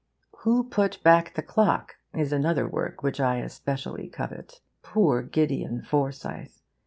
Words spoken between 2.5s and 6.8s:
work which I especially covet. Poor Gideon Forsyth!